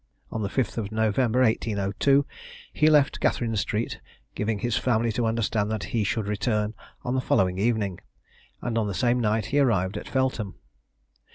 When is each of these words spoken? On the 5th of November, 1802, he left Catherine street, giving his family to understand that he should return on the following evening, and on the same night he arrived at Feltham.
On 0.31 0.41
the 0.41 0.49
5th 0.49 0.79
of 0.79 0.91
November, 0.91 1.41
1802, 1.41 2.25
he 2.73 2.89
left 2.89 3.19
Catherine 3.19 3.55
street, 3.55 3.99
giving 4.33 4.57
his 4.57 4.75
family 4.75 5.11
to 5.11 5.27
understand 5.27 5.69
that 5.69 5.83
he 5.93 6.03
should 6.03 6.25
return 6.25 6.73
on 7.03 7.13
the 7.13 7.21
following 7.21 7.59
evening, 7.59 7.99
and 8.63 8.79
on 8.79 8.87
the 8.87 8.95
same 8.95 9.19
night 9.19 9.45
he 9.53 9.59
arrived 9.59 9.97
at 9.97 10.07
Feltham. 10.09 10.55